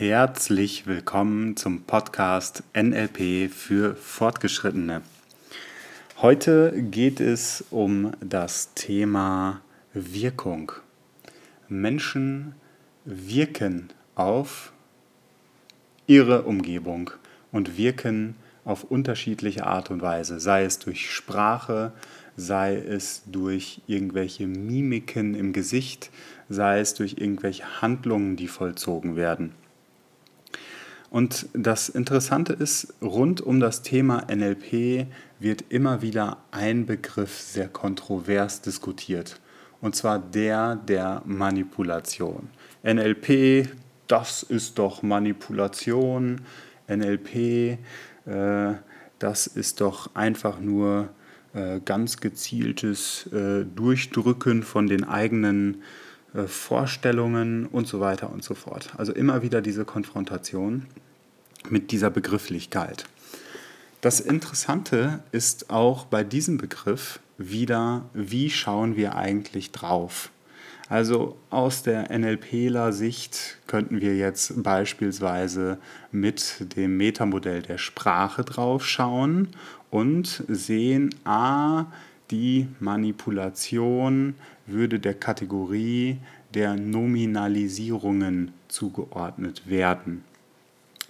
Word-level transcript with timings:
Herzlich 0.00 0.86
willkommen 0.86 1.58
zum 1.58 1.82
Podcast 1.82 2.62
NLP 2.74 3.52
für 3.52 3.94
Fortgeschrittene. 3.94 5.02
Heute 6.22 6.72
geht 6.84 7.20
es 7.20 7.66
um 7.68 8.12
das 8.22 8.72
Thema 8.72 9.60
Wirkung. 9.92 10.72
Menschen 11.68 12.54
wirken 13.04 13.90
auf 14.14 14.72
ihre 16.06 16.44
Umgebung 16.44 17.10
und 17.52 17.76
wirken 17.76 18.36
auf 18.64 18.84
unterschiedliche 18.84 19.66
Art 19.66 19.90
und 19.90 20.00
Weise, 20.00 20.40
sei 20.40 20.64
es 20.64 20.78
durch 20.78 21.10
Sprache, 21.10 21.92
sei 22.38 22.74
es 22.74 23.24
durch 23.26 23.82
irgendwelche 23.86 24.46
Mimiken 24.46 25.34
im 25.34 25.52
Gesicht, 25.52 26.08
sei 26.48 26.80
es 26.80 26.94
durch 26.94 27.18
irgendwelche 27.18 27.82
Handlungen, 27.82 28.36
die 28.36 28.48
vollzogen 28.48 29.14
werden. 29.14 29.52
Und 31.10 31.48
das 31.52 31.88
Interessante 31.88 32.52
ist, 32.52 32.94
rund 33.02 33.40
um 33.40 33.58
das 33.58 33.82
Thema 33.82 34.24
NLP 34.32 35.06
wird 35.40 35.64
immer 35.68 36.02
wieder 36.02 36.38
ein 36.52 36.86
Begriff 36.86 37.40
sehr 37.40 37.68
kontrovers 37.68 38.62
diskutiert. 38.62 39.40
Und 39.80 39.96
zwar 39.96 40.20
der 40.20 40.76
der 40.76 41.22
Manipulation. 41.24 42.48
NLP, 42.84 43.68
das 44.06 44.44
ist 44.44 44.78
doch 44.78 45.02
Manipulation. 45.02 46.42
NLP, 46.88 47.78
äh, 48.26 48.74
das 49.18 49.46
ist 49.48 49.80
doch 49.80 50.14
einfach 50.14 50.60
nur 50.60 51.08
äh, 51.54 51.80
ganz 51.84 52.18
gezieltes 52.18 53.26
äh, 53.32 53.64
Durchdrücken 53.64 54.62
von 54.62 54.86
den 54.86 55.02
eigenen 55.02 55.74
äh, 55.74 56.09
Vorstellungen 56.46 57.66
und 57.66 57.86
so 57.86 58.00
weiter 58.00 58.30
und 58.30 58.44
so 58.44 58.54
fort. 58.54 58.90
Also 58.96 59.12
immer 59.12 59.42
wieder 59.42 59.60
diese 59.60 59.84
Konfrontation 59.84 60.86
mit 61.68 61.90
dieser 61.90 62.10
Begrifflichkeit. 62.10 63.04
Das 64.00 64.20
Interessante 64.20 65.22
ist 65.32 65.70
auch 65.70 66.06
bei 66.06 66.24
diesem 66.24 66.56
Begriff 66.56 67.20
wieder, 67.36 68.04
wie 68.14 68.50
schauen 68.50 68.96
wir 68.96 69.16
eigentlich 69.16 69.72
drauf? 69.72 70.30
Also 70.88 71.36
aus 71.50 71.82
der 71.82 72.10
NLPler-Sicht 72.10 73.58
könnten 73.66 74.00
wir 74.00 74.16
jetzt 74.16 74.62
beispielsweise 74.62 75.78
mit 76.10 76.74
dem 76.76 76.96
Metamodell 76.96 77.62
der 77.62 77.78
Sprache 77.78 78.42
drauf 78.42 78.84
schauen 78.84 79.48
und 79.90 80.44
sehen, 80.48 81.14
a, 81.24 81.86
die 82.30 82.66
Manipulation 82.80 84.34
würde 84.72 84.98
der 85.00 85.14
Kategorie 85.14 86.18
der 86.54 86.74
Nominalisierungen 86.74 88.52
zugeordnet 88.68 89.68
werden. 89.68 90.24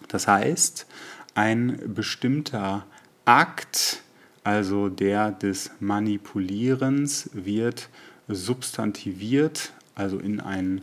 Das 0.08 0.26
heißt, 0.26 0.86
ein 1.34 1.78
bestimmter 1.94 2.86
Akt, 3.24 4.02
also 4.44 4.88
der 4.88 5.30
des 5.30 5.70
Manipulierens, 5.80 7.30
wird 7.32 7.88
substantiviert, 8.28 9.72
also 9.94 10.18
in 10.18 10.40
ein 10.40 10.82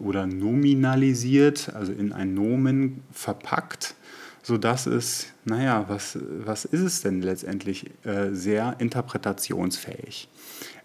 oder 0.00 0.26
nominalisiert, 0.26 1.74
also 1.74 1.92
in 1.92 2.12
ein 2.12 2.34
Nomen 2.34 3.02
verpackt 3.12 3.96
sodass 4.44 4.84
es, 4.84 5.28
naja, 5.46 5.86
was, 5.88 6.18
was 6.20 6.66
ist 6.66 6.82
es 6.82 7.00
denn 7.00 7.22
letztendlich, 7.22 7.90
äh, 8.04 8.30
sehr 8.30 8.76
interpretationsfähig. 8.78 10.28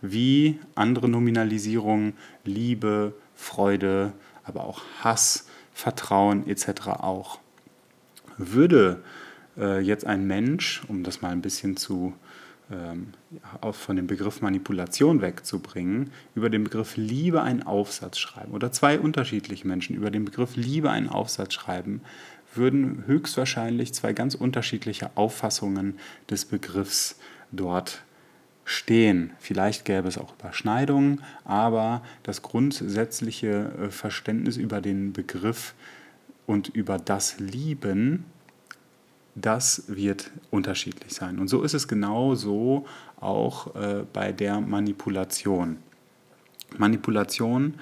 Wie 0.01 0.59
andere 0.75 1.09
Nominalisierungen, 1.09 2.13
Liebe, 2.45 3.13
Freude, 3.35 4.13
aber 4.45 4.63
auch 4.63 4.81
Hass, 5.01 5.45
Vertrauen 5.73 6.47
etc. 6.47 6.87
auch. 6.87 7.39
Würde 8.37 9.03
äh, 9.57 9.81
jetzt 9.81 10.05
ein 10.05 10.25
Mensch, 10.25 10.81
um 10.87 11.03
das 11.03 11.21
mal 11.21 11.31
ein 11.31 11.41
bisschen 11.41 11.75
zu 11.75 12.13
ähm, 12.71 13.07
auch 13.61 13.75
von 13.75 13.95
dem 13.95 14.07
Begriff 14.07 14.41
Manipulation 14.41 15.21
wegzubringen, 15.21 16.11
über 16.35 16.49
den 16.49 16.63
Begriff 16.63 16.95
Liebe 16.97 17.41
einen 17.41 17.63
Aufsatz 17.63 18.19
schreiben 18.19 18.53
oder 18.53 18.71
zwei 18.71 18.99
unterschiedliche 18.99 19.67
Menschen 19.67 19.95
über 19.95 20.11
den 20.11 20.23
Begriff 20.23 20.55
Liebe 20.55 20.91
einen 20.91 21.09
Aufsatz 21.09 21.55
schreiben, 21.55 22.01
würden 22.53 23.03
höchstwahrscheinlich 23.05 23.93
zwei 23.93 24.13
ganz 24.13 24.35
unterschiedliche 24.35 25.11
Auffassungen 25.15 25.99
des 26.29 26.45
Begriffs 26.45 27.19
dort 27.51 28.01
stehen. 28.65 29.31
Vielleicht 29.39 29.83
gäbe 29.83 30.07
es 30.07 30.17
auch 30.17 30.33
Überschneidungen, 30.39 31.23
aber 31.43 32.03
das 32.23 32.41
grundsätzliche 32.41 33.71
äh, 33.81 33.89
Verständnis 33.89 34.57
über 34.57 34.79
den 34.79 35.11
Begriff 35.11 35.73
und 36.45 36.69
über 36.69 36.99
das 36.99 37.39
Lieben, 37.39 38.25
das 39.33 39.85
wird 39.87 40.31
unterschiedlich 40.51 41.13
sein. 41.13 41.39
Und 41.39 41.47
so 41.47 41.63
ist 41.63 41.73
es 41.73 41.87
genauso 41.87 42.85
auch 43.19 43.75
äh, 43.75 44.03
bei 44.13 44.31
der 44.31 44.59
Manipulation. 44.59 45.77
Manipulation 46.77 47.75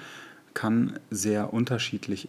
kann 0.54 0.98
sehr 1.10 1.52
unterschiedlich 1.52 2.28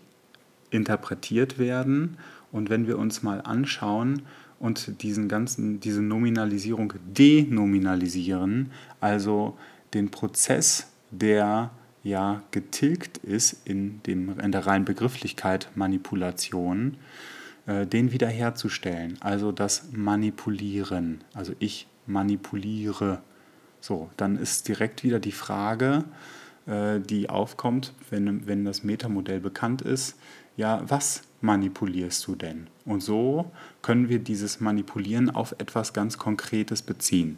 interpretiert 0.71 1.59
werden. 1.59 2.17
Und 2.51 2.69
wenn 2.69 2.87
wir 2.87 2.97
uns 2.97 3.23
mal 3.23 3.41
anschauen 3.41 4.23
und 4.59 5.01
diesen 5.01 5.27
ganzen, 5.27 5.79
diese 5.79 6.01
Nominalisierung 6.01 6.93
denominalisieren, 7.05 8.71
also 8.99 9.57
den 9.93 10.09
Prozess, 10.09 10.91
der 11.11 11.71
ja 12.03 12.43
getilgt 12.51 13.17
ist 13.17 13.61
in, 13.65 14.01
dem, 14.03 14.39
in 14.39 14.51
der 14.51 14.65
reinen 14.65 14.85
Begrifflichkeit 14.85 15.69
Manipulation, 15.75 16.97
äh, 17.65 17.85
den 17.85 18.11
wiederherzustellen. 18.11 19.17
Also 19.19 19.51
das 19.51 19.89
Manipulieren. 19.91 21.21
Also 21.33 21.53
ich 21.59 21.87
manipuliere. 22.05 23.21
So, 23.81 24.09
dann 24.17 24.37
ist 24.37 24.67
direkt 24.67 25.03
wieder 25.03 25.19
die 25.19 25.31
Frage, 25.31 26.03
äh, 26.65 26.99
die 26.99 27.29
aufkommt, 27.29 27.93
wenn, 28.09 28.47
wenn 28.47 28.65
das 28.65 28.83
Metamodell 28.83 29.39
bekannt 29.39 29.81
ist, 29.81 30.17
ja, 30.59 30.83
was 30.85 31.21
manipulierst 31.39 32.27
du 32.27 32.35
denn? 32.35 32.67
Und 32.83 33.01
so 33.01 33.49
können 33.81 34.09
wir 34.09 34.19
dieses 34.19 34.59
Manipulieren 34.59 35.29
auf 35.29 35.55
etwas 35.57 35.93
ganz 35.93 36.17
Konkretes 36.17 36.81
beziehen. 36.81 37.37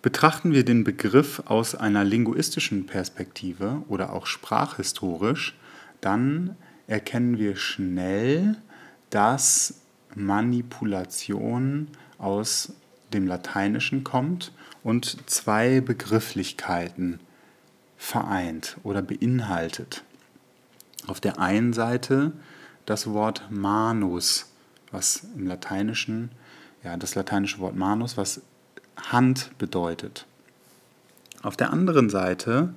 Betrachten 0.00 0.52
wir 0.52 0.64
den 0.64 0.84
Begriff 0.84 1.42
aus 1.46 1.74
einer 1.74 2.04
linguistischen 2.04 2.86
Perspektive 2.86 3.82
oder 3.88 4.12
auch 4.12 4.26
sprachhistorisch, 4.26 5.58
dann 6.00 6.54
erkennen 6.86 7.36
wir 7.36 7.56
schnell, 7.56 8.56
dass 9.10 9.80
Manipulation 10.14 11.88
aus 12.16 12.74
dem 13.12 13.26
Lateinischen 13.26 14.04
kommt 14.04 14.52
und 14.84 15.28
zwei 15.28 15.80
Begrifflichkeiten 15.80 17.18
vereint 17.96 18.76
oder 18.84 19.02
beinhaltet. 19.02 20.04
Auf 21.06 21.20
der 21.20 21.38
einen 21.38 21.72
Seite 21.72 22.32
das 22.86 23.06
Wort 23.08 23.48
manus, 23.50 24.52
was 24.90 25.26
im 25.36 25.46
Lateinischen, 25.46 26.30
ja, 26.82 26.96
das 26.96 27.14
lateinische 27.14 27.58
Wort 27.58 27.76
manus, 27.76 28.16
was 28.16 28.42
Hand 28.96 29.50
bedeutet. 29.58 30.26
Auf 31.42 31.56
der 31.56 31.72
anderen 31.72 32.08
Seite 32.10 32.72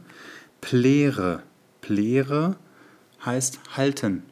plere. 0.62 1.44
Plere 1.82 2.58
heißt 3.26 3.60
halten. 3.78 4.24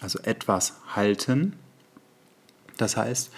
Also 0.00 0.20
etwas 0.20 0.74
halten. 0.94 1.54
Das 2.76 2.96
heißt, 2.96 3.30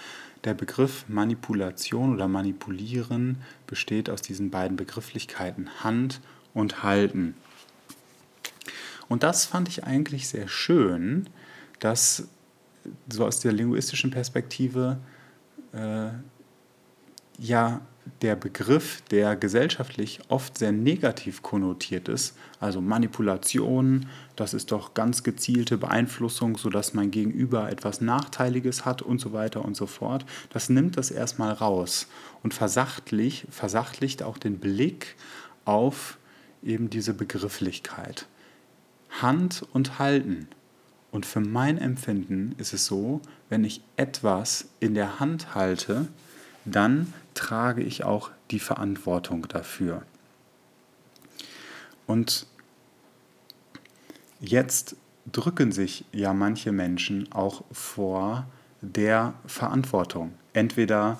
der 0.43 0.53
Begriff 0.53 1.05
Manipulation 1.07 2.13
oder 2.13 2.27
Manipulieren 2.27 3.37
besteht 3.65 4.09
aus 4.09 4.21
diesen 4.21 4.51
beiden 4.51 4.77
Begrifflichkeiten 4.77 5.83
Hand 5.83 6.21
und 6.53 6.83
Halten. 6.83 7.35
Und 9.09 9.23
das 9.23 9.45
fand 9.45 9.67
ich 9.67 9.83
eigentlich 9.83 10.27
sehr 10.27 10.47
schön, 10.47 11.29
dass 11.79 12.27
so 13.09 13.25
aus 13.25 13.39
der 13.39 13.51
linguistischen 13.51 14.11
Perspektive 14.11 14.97
äh, 15.73 16.09
ja 17.37 17.81
der 18.21 18.35
Begriff, 18.35 19.01
der 19.11 19.35
gesellschaftlich 19.35 20.19
oft 20.27 20.57
sehr 20.57 20.71
negativ 20.71 21.41
konnotiert 21.41 22.09
ist, 22.09 22.35
also 22.59 22.81
Manipulation, 22.81 24.07
das 24.35 24.53
ist 24.53 24.71
doch 24.71 24.93
ganz 24.93 25.23
gezielte 25.23 25.77
Beeinflussung, 25.77 26.57
sodass 26.57 26.93
mein 26.93 27.11
Gegenüber 27.11 27.71
etwas 27.71 28.01
Nachteiliges 28.01 28.85
hat 28.85 29.01
und 29.01 29.19
so 29.19 29.33
weiter 29.33 29.63
und 29.63 29.75
so 29.75 29.85
fort, 29.85 30.25
das 30.49 30.69
nimmt 30.69 30.97
das 30.97 31.11
erstmal 31.11 31.53
raus 31.53 32.07
und 32.43 32.53
versachtlicht, 32.53 33.47
versachtlicht 33.49 34.23
auch 34.23 34.37
den 34.37 34.59
Blick 34.59 35.15
auf 35.65 36.17
eben 36.61 36.89
diese 36.89 37.13
Begrifflichkeit. 37.13 38.27
Hand 39.21 39.65
und 39.73 39.99
Halten. 39.99 40.47
Und 41.11 41.25
für 41.25 41.41
mein 41.41 41.77
Empfinden 41.77 42.55
ist 42.57 42.73
es 42.73 42.85
so, 42.85 43.21
wenn 43.49 43.63
ich 43.63 43.83
etwas 43.97 44.69
in 44.79 44.95
der 44.95 45.19
Hand 45.19 45.53
halte, 45.53 46.07
dann 46.65 47.13
trage 47.33 47.83
ich 47.83 48.03
auch 48.03 48.31
die 48.51 48.59
Verantwortung 48.59 49.47
dafür. 49.47 50.03
Und 52.07 52.47
jetzt 54.39 54.95
drücken 55.31 55.71
sich 55.71 56.05
ja 56.11 56.33
manche 56.33 56.71
Menschen 56.71 57.31
auch 57.31 57.63
vor 57.71 58.47
der 58.81 59.33
Verantwortung. 59.45 60.33
Entweder 60.53 61.19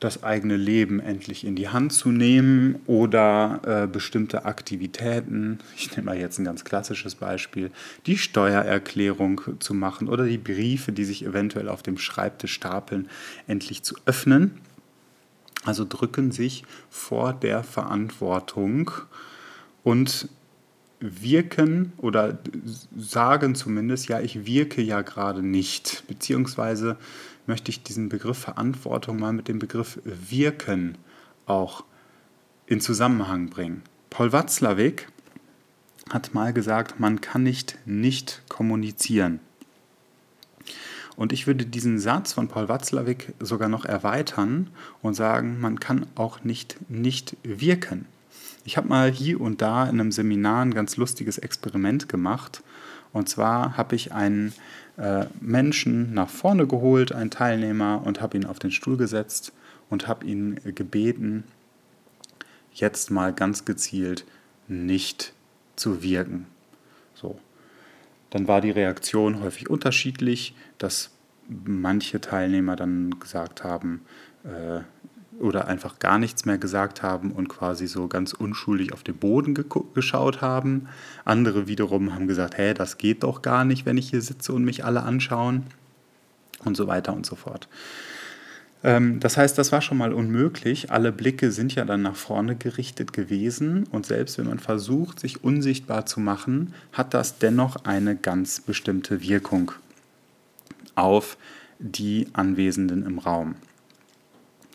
das 0.00 0.22
eigene 0.22 0.56
Leben 0.56 1.00
endlich 1.00 1.44
in 1.44 1.56
die 1.56 1.68
Hand 1.68 1.92
zu 1.92 2.10
nehmen 2.10 2.76
oder 2.86 3.60
äh, 3.64 3.86
bestimmte 3.86 4.44
Aktivitäten, 4.44 5.58
ich 5.76 5.90
nehme 5.92 6.06
mal 6.06 6.18
jetzt 6.18 6.38
ein 6.38 6.44
ganz 6.44 6.64
klassisches 6.64 7.14
Beispiel, 7.14 7.70
die 8.06 8.18
Steuererklärung 8.18 9.40
zu 9.58 9.74
machen 9.74 10.08
oder 10.08 10.24
die 10.24 10.38
Briefe, 10.38 10.92
die 10.92 11.04
sich 11.04 11.24
eventuell 11.24 11.68
auf 11.68 11.82
dem 11.82 11.98
Schreibtisch 11.98 12.52
stapeln, 12.52 13.08
endlich 13.46 13.82
zu 13.82 13.96
öffnen. 14.04 14.58
Also 15.64 15.84
drücken 15.88 16.30
sich 16.30 16.64
vor 16.90 17.32
der 17.32 17.64
Verantwortung 17.64 18.90
und 19.82 20.28
wirken 21.00 21.92
oder 21.98 22.38
sagen 22.96 23.54
zumindest, 23.54 24.08
ja, 24.08 24.20
ich 24.20 24.46
wirke 24.46 24.80
ja 24.80 25.02
gerade 25.02 25.42
nicht, 25.42 26.04
beziehungsweise 26.08 26.96
möchte 27.48 27.70
ich 27.70 27.82
diesen 27.82 28.08
Begriff 28.08 28.38
Verantwortung 28.38 29.18
mal 29.18 29.32
mit 29.32 29.48
dem 29.48 29.58
Begriff 29.58 30.00
Wirken 30.04 30.98
auch 31.46 31.84
in 32.66 32.80
Zusammenhang 32.80 33.48
bringen. 33.48 33.82
Paul 34.10 34.32
Watzlawick 34.32 35.08
hat 36.10 36.34
mal 36.34 36.52
gesagt, 36.52 37.00
man 37.00 37.20
kann 37.20 37.42
nicht 37.42 37.78
nicht 37.84 38.42
kommunizieren. 38.48 39.40
Und 41.16 41.32
ich 41.32 41.46
würde 41.46 41.64
diesen 41.64 41.98
Satz 41.98 42.34
von 42.34 42.48
Paul 42.48 42.68
Watzlawick 42.68 43.32
sogar 43.40 43.68
noch 43.68 43.84
erweitern 43.84 44.70
und 45.00 45.14
sagen, 45.14 45.60
man 45.60 45.80
kann 45.80 46.06
auch 46.14 46.44
nicht 46.44 46.76
nicht 46.90 47.36
wirken. 47.42 48.06
Ich 48.64 48.76
habe 48.76 48.88
mal 48.88 49.10
hier 49.10 49.40
und 49.40 49.62
da 49.62 49.84
in 49.84 50.00
einem 50.00 50.12
Seminar 50.12 50.64
ein 50.64 50.74
ganz 50.74 50.96
lustiges 50.96 51.38
Experiment 51.38 52.08
gemacht. 52.08 52.62
Und 53.12 53.28
zwar 53.28 53.76
habe 53.76 53.94
ich 53.96 54.12
einen 54.12 54.52
äh, 54.96 55.26
Menschen 55.40 56.14
nach 56.14 56.28
vorne 56.28 56.66
geholt, 56.66 57.12
einen 57.12 57.30
Teilnehmer, 57.30 58.02
und 58.04 58.20
habe 58.20 58.36
ihn 58.36 58.46
auf 58.46 58.58
den 58.58 58.70
Stuhl 58.70 58.96
gesetzt 58.96 59.52
und 59.90 60.08
habe 60.08 60.26
ihn 60.26 60.60
gebeten, 60.64 61.44
jetzt 62.72 63.10
mal 63.10 63.32
ganz 63.32 63.64
gezielt 63.64 64.24
nicht 64.68 65.32
zu 65.76 66.02
wirken. 66.02 66.46
So. 67.14 67.38
Dann 68.30 68.48
war 68.48 68.60
die 68.60 68.70
Reaktion 68.70 69.40
häufig 69.40 69.70
unterschiedlich, 69.70 70.54
dass 70.78 71.10
manche 71.48 72.20
Teilnehmer 72.20 72.76
dann 72.76 73.18
gesagt 73.20 73.64
haben, 73.64 74.02
äh, 74.44 74.80
oder 75.40 75.68
einfach 75.68 75.98
gar 75.98 76.18
nichts 76.18 76.44
mehr 76.44 76.58
gesagt 76.58 77.02
haben 77.02 77.32
und 77.32 77.48
quasi 77.48 77.86
so 77.86 78.08
ganz 78.08 78.32
unschuldig 78.32 78.92
auf 78.92 79.02
den 79.02 79.16
Boden 79.16 79.54
geschaut 79.94 80.40
haben. 80.40 80.88
Andere 81.24 81.66
wiederum 81.66 82.14
haben 82.14 82.26
gesagt, 82.26 82.56
hey, 82.56 82.74
das 82.74 82.98
geht 82.98 83.22
doch 83.22 83.42
gar 83.42 83.64
nicht, 83.64 83.86
wenn 83.86 83.98
ich 83.98 84.10
hier 84.10 84.22
sitze 84.22 84.52
und 84.52 84.64
mich 84.64 84.84
alle 84.84 85.02
anschauen 85.02 85.64
und 86.64 86.76
so 86.76 86.86
weiter 86.86 87.12
und 87.12 87.26
so 87.26 87.36
fort. 87.36 87.68
Ähm, 88.82 89.20
das 89.20 89.36
heißt, 89.36 89.58
das 89.58 89.72
war 89.72 89.82
schon 89.82 89.98
mal 89.98 90.12
unmöglich. 90.12 90.90
Alle 90.90 91.12
Blicke 91.12 91.50
sind 91.50 91.74
ja 91.74 91.84
dann 91.84 92.02
nach 92.02 92.16
vorne 92.16 92.56
gerichtet 92.56 93.12
gewesen 93.12 93.84
und 93.90 94.06
selbst 94.06 94.38
wenn 94.38 94.46
man 94.46 94.58
versucht, 94.58 95.20
sich 95.20 95.44
unsichtbar 95.44 96.06
zu 96.06 96.20
machen, 96.20 96.72
hat 96.92 97.14
das 97.14 97.38
dennoch 97.38 97.84
eine 97.84 98.16
ganz 98.16 98.60
bestimmte 98.60 99.22
Wirkung 99.22 99.72
auf 100.94 101.36
die 101.78 102.28
Anwesenden 102.32 103.04
im 103.04 103.18
Raum. 103.18 103.56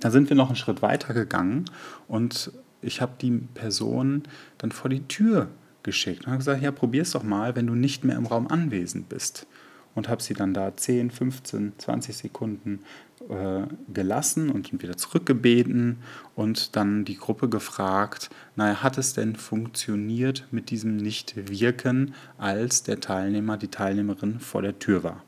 Da 0.02 0.12
sind 0.12 0.30
wir 0.30 0.36
noch 0.36 0.48
einen 0.48 0.56
Schritt 0.58 0.82
weiter 0.82 1.14
gegangen 1.14 1.66
und 2.08 2.52
ich 2.82 3.02
habe 3.02 3.14
die 3.22 3.32
Person 3.32 4.24
dann 4.58 4.72
vor 4.72 4.90
die 4.90 5.08
Tür 5.08 5.48
geschickt 5.84 6.26
und 6.26 6.28
habe 6.28 6.40
gesagt, 6.40 6.62
ja, 6.62 6.72
probier 6.72 7.04
es 7.04 7.12
doch 7.12 7.24
mal, 7.24 7.56
wenn 7.56 7.68
du 7.68 7.76
nicht 7.76 8.04
mehr 8.04 8.18
im 8.18 8.26
Raum 8.26 8.48
anwesend 8.48 9.10
bist. 9.10 9.48
Und 9.94 10.08
habe 10.08 10.24
sie 10.24 10.34
dann 10.34 10.54
da 10.54 10.74
10, 10.74 11.12
15, 11.12 11.74
20 11.78 12.16
Sekunden 12.16 12.80
äh, 13.28 13.64
gelassen 13.94 14.50
und 14.50 14.72
wieder 14.82 14.96
zurückgebeten 14.96 15.98
und 16.34 16.78
dann 16.78 17.04
die 17.04 17.18
Gruppe 17.18 17.50
gefragt, 17.50 18.30
naja, 18.56 18.82
hat 18.84 18.98
es 18.98 19.14
denn 19.14 19.36
funktioniert 19.36 20.48
mit 20.50 20.70
diesem 20.70 20.96
Nichtwirken, 20.96 22.14
als 22.38 22.84
der 22.84 23.02
Teilnehmer, 23.02 23.58
die 23.58 23.68
Teilnehmerin 23.68 24.40
vor 24.40 24.62
der 24.62 24.80
Tür 24.80 25.04
war? 25.04 25.26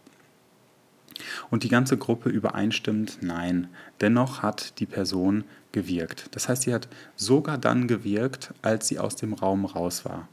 Und 1.49 1.63
die 1.63 1.69
ganze 1.69 1.97
Gruppe 1.97 2.29
übereinstimmt, 2.29 3.19
nein. 3.21 3.67
Dennoch 4.01 4.41
hat 4.41 4.79
die 4.79 4.85
Person 4.85 5.43
gewirkt. 5.71 6.27
Das 6.31 6.49
heißt, 6.49 6.63
sie 6.63 6.73
hat 6.73 6.87
sogar 7.15 7.57
dann 7.57 7.87
gewirkt, 7.87 8.53
als 8.61 8.87
sie 8.87 8.99
aus 8.99 9.15
dem 9.15 9.33
Raum 9.33 9.65
raus 9.65 10.05
war. 10.05 10.27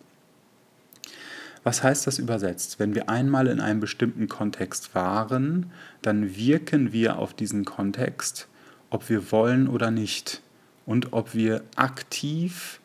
Was 1.62 1.82
heißt 1.82 2.06
das 2.06 2.18
übersetzt? 2.18 2.78
Wenn 2.78 2.94
wir 2.94 3.08
einmal 3.08 3.46
in 3.46 3.60
einem 3.60 3.80
bestimmten 3.80 4.28
Kontext 4.28 4.94
waren, 4.94 5.70
dann 6.00 6.36
wirken 6.36 6.92
wir 6.92 7.18
auf 7.18 7.34
diesen 7.34 7.64
Kontext, 7.64 8.48
ob 8.88 9.08
wir 9.08 9.30
wollen 9.30 9.68
oder 9.68 9.90
nicht. 9.90 10.40
Und 10.86 11.12
ob 11.12 11.34
wir 11.34 11.62
aktiv 11.76 12.80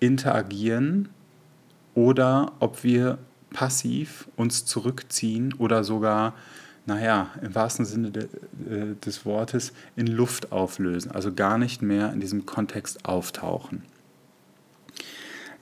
interagieren 0.00 1.08
oder 1.94 2.52
ob 2.60 2.84
wir 2.84 3.18
passiv 3.52 4.28
uns 4.36 4.64
zurückziehen 4.64 5.54
oder 5.54 5.84
sogar 5.84 6.34
naja, 6.86 7.30
im 7.40 7.54
wahrsten 7.54 7.84
Sinne 7.84 8.10
de, 8.10 8.24
äh, 8.24 8.94
des 8.96 9.24
Wortes 9.24 9.72
in 9.96 10.06
Luft 10.06 10.52
auflösen, 10.52 11.10
also 11.10 11.32
gar 11.32 11.58
nicht 11.58 11.82
mehr 11.82 12.12
in 12.12 12.20
diesem 12.20 12.46
Kontext 12.46 13.04
auftauchen. 13.06 13.82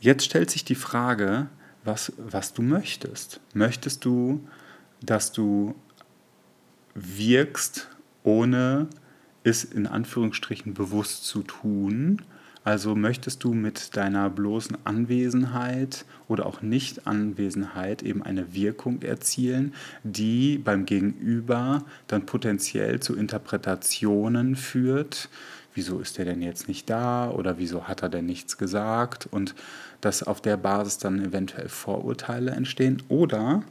Jetzt 0.00 0.24
stellt 0.24 0.50
sich 0.50 0.64
die 0.64 0.74
Frage, 0.74 1.46
was, 1.84 2.12
was 2.18 2.52
du 2.52 2.62
möchtest. 2.62 3.40
Möchtest 3.54 4.04
du, 4.04 4.46
dass 5.00 5.32
du 5.32 5.74
wirkst, 6.94 7.88
ohne 8.24 8.88
es 9.44 9.64
in 9.64 9.86
Anführungsstrichen 9.86 10.74
bewusst 10.74 11.24
zu 11.24 11.42
tun? 11.42 12.22
Also 12.64 12.94
möchtest 12.94 13.42
du 13.42 13.54
mit 13.54 13.96
deiner 13.96 14.30
bloßen 14.30 14.78
Anwesenheit 14.84 16.04
oder 16.28 16.46
auch 16.46 16.62
Nicht-Anwesenheit 16.62 18.02
eben 18.02 18.22
eine 18.22 18.54
Wirkung 18.54 19.02
erzielen, 19.02 19.74
die 20.04 20.58
beim 20.58 20.86
Gegenüber 20.86 21.84
dann 22.06 22.24
potenziell 22.24 23.00
zu 23.00 23.16
Interpretationen 23.16 24.54
führt. 24.54 25.28
Wieso 25.74 25.98
ist 25.98 26.18
er 26.18 26.24
denn 26.24 26.40
jetzt 26.40 26.68
nicht 26.68 26.88
da 26.88 27.30
oder 27.30 27.58
wieso 27.58 27.88
hat 27.88 28.02
er 28.02 28.08
denn 28.08 28.26
nichts 28.26 28.58
gesagt 28.58 29.26
und 29.30 29.56
dass 30.00 30.22
auf 30.22 30.40
der 30.40 30.56
Basis 30.56 30.98
dann 30.98 31.24
eventuell 31.24 31.68
Vorurteile 31.68 32.52
entstehen? 32.52 33.02
Oder 33.08 33.64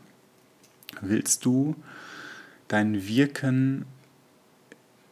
willst 0.99 1.45
du 1.45 1.75
dein 2.68 3.07
Wirken 3.07 3.85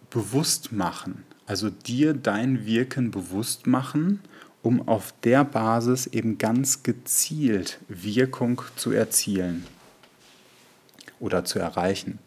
bewusst 0.09 0.73
machen? 0.73 1.23
Also 1.49 1.71
dir 1.71 2.13
dein 2.13 2.67
Wirken 2.67 3.09
bewusst 3.09 3.65
machen, 3.65 4.21
um 4.61 4.87
auf 4.87 5.15
der 5.23 5.43
Basis 5.43 6.05
eben 6.05 6.37
ganz 6.37 6.83
gezielt 6.83 7.79
Wirkung 7.87 8.61
zu 8.75 8.91
erzielen 8.91 9.65
oder 11.19 11.45
zu 11.45 11.57
erreichen. 11.57 12.19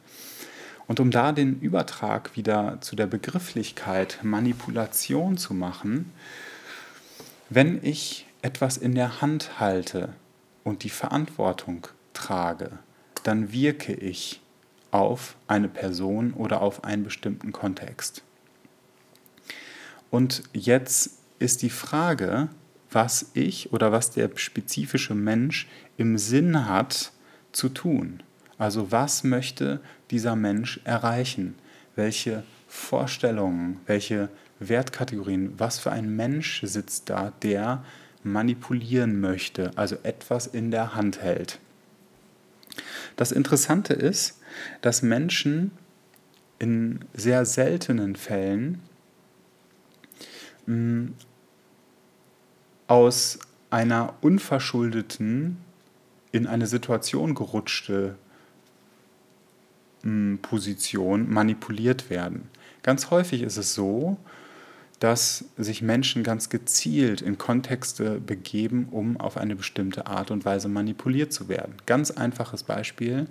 Und 0.88 0.99
um 0.99 1.12
da 1.12 1.31
den 1.31 1.61
Übertrag 1.61 2.37
wieder 2.37 2.79
zu 2.81 2.97
der 2.97 3.07
Begrifflichkeit 3.07 4.19
Manipulation 4.25 5.37
zu 5.37 5.55
machen, 5.55 6.11
wenn 7.49 7.79
ich 7.81 8.26
etwas 8.43 8.76
in 8.76 8.97
der 8.97 9.21
Hand 9.21 9.61
halte 9.61 10.09
und 10.64 10.83
die 10.83 10.91
Verantwortung 10.91 11.87
trage, 12.12 12.73
dann 13.23 13.52
wirke 13.52 13.95
ich 13.95 14.41
auf 14.91 15.37
eine 15.47 15.69
Person 15.69 16.33
oder 16.33 16.61
auf 16.61 16.83
einen 16.83 17.05
bestimmten 17.05 17.52
Kontext. 17.52 18.25
Und 20.12 20.42
jetzt 20.52 21.21
ist 21.38 21.62
die 21.62 21.71
Frage, 21.71 22.50
was 22.90 23.31
ich 23.33 23.73
oder 23.73 23.92
was 23.92 24.11
der 24.11 24.31
spezifische 24.35 25.14
Mensch 25.14 25.66
im 25.97 26.19
Sinn 26.19 26.69
hat 26.69 27.12
zu 27.50 27.71
tun. 27.71 28.23
Also 28.59 28.92
was 28.92 29.25
möchte 29.25 29.81
dieser 30.11 30.37
Mensch 30.37 30.81
erreichen? 30.85 31.54
Welche 31.97 32.45
Vorstellungen, 32.69 33.81
welche 33.87 34.28
Wertkategorien, 34.61 35.54
was 35.57 35.78
für 35.78 35.90
ein 35.90 36.14
Mensch 36.14 36.61
sitzt 36.62 37.09
da, 37.09 37.33
der 37.42 37.83
manipulieren 38.23 39.19
möchte, 39.19 39.71
also 39.76 39.97
etwas 40.02 40.47
in 40.47 40.71
der 40.71 40.95
Hand 40.95 41.23
hält. 41.23 41.59
Das 43.16 43.33
Interessante 43.33 43.95
ist, 43.95 44.38
dass 44.83 45.00
Menschen 45.00 45.71
in 46.59 47.00
sehr 47.14 47.47
seltenen 47.47 48.14
Fällen 48.14 48.83
aus 52.87 53.38
einer 53.71 54.14
unverschuldeten 54.21 55.57
in 56.31 56.47
eine 56.47 56.66
Situation 56.66 57.35
gerutschte 57.35 58.16
Position 60.42 61.33
manipuliert 61.33 62.11
werden. 62.11 62.49
Ganz 62.83 63.11
häufig 63.11 63.42
ist 63.42 63.57
es 63.57 63.75
so, 63.75 64.16
dass 64.99 65.47
sich 65.57 65.83
Menschen 65.83 66.23
ganz 66.23 66.49
gezielt 66.49 67.23
in 67.23 67.38
Kontexte 67.38 68.21
begeben, 68.21 68.88
um 68.90 69.16
auf 69.16 69.37
eine 69.37 69.57
bestimmte 69.57 70.07
Art 70.07 70.31
und 70.31 70.45
Weise 70.45 70.69
manipuliert 70.69 71.33
zu 71.33 71.49
werden. 71.49 71.75
Ganz 71.87 72.12
einfaches 72.12 72.62
Beispiel, 72.62 73.26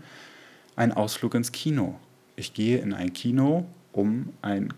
ein 0.75 0.91
Ausflug 0.91 1.33
ins 1.33 1.51
Kino. 1.51 2.00
Ich 2.35 2.53
gehe 2.53 2.79
in 2.79 2.93
ein 2.93 3.13
Kino, 3.13 3.65
um 3.93 4.33
einen, 4.41 4.74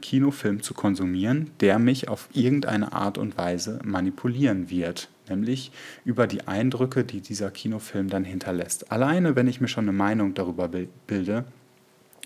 Kinofilm 0.00 0.62
zu 0.62 0.74
konsumieren, 0.74 1.50
der 1.60 1.78
mich 1.78 2.08
auf 2.08 2.28
irgendeine 2.32 2.92
Art 2.92 3.18
und 3.18 3.36
Weise 3.36 3.78
manipulieren 3.84 4.70
wird, 4.70 5.08
nämlich 5.28 5.72
über 6.04 6.26
die 6.26 6.46
Eindrücke, 6.46 7.04
die 7.04 7.20
dieser 7.20 7.50
Kinofilm 7.50 8.08
dann 8.08 8.24
hinterlässt. 8.24 8.90
Alleine, 8.90 9.36
wenn 9.36 9.48
ich 9.48 9.60
mir 9.60 9.68
schon 9.68 9.84
eine 9.84 9.92
Meinung 9.92 10.34
darüber 10.34 10.70
bilde, 11.06 11.44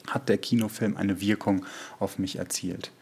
hat 0.07 0.29
der 0.29 0.39
Kinofilm 0.39 0.97
eine 0.97 1.21
Wirkung 1.21 1.65
auf 1.99 2.19
mich 2.19 2.37
erzielt. 2.37 2.93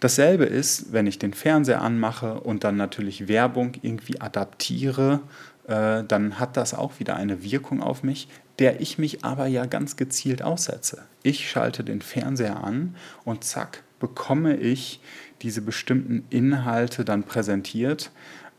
Dasselbe 0.00 0.44
ist, 0.44 0.92
wenn 0.92 1.06
ich 1.06 1.18
den 1.18 1.32
Fernseher 1.32 1.80
anmache 1.80 2.40
und 2.40 2.64
dann 2.64 2.76
natürlich 2.76 3.28
Werbung 3.28 3.72
irgendwie 3.80 4.20
adaptiere, 4.20 5.20
äh, 5.66 6.04
dann 6.04 6.38
hat 6.38 6.58
das 6.58 6.74
auch 6.74 7.00
wieder 7.00 7.16
eine 7.16 7.42
Wirkung 7.42 7.82
auf 7.82 8.02
mich, 8.02 8.28
der 8.58 8.80
ich 8.80 8.98
mich 8.98 9.24
aber 9.24 9.46
ja 9.46 9.66
ganz 9.66 9.96
gezielt 9.96 10.42
aussetze. 10.42 11.04
Ich 11.22 11.50
schalte 11.50 11.84
den 11.84 12.00
Fernseher 12.00 12.62
an 12.62 12.96
und 13.24 13.44
zack, 13.44 13.82
bekomme 14.00 14.56
ich 14.56 15.00
diese 15.42 15.62
bestimmten 15.62 16.24
Inhalte 16.30 17.04
dann 17.04 17.24
präsentiert, 17.24 18.10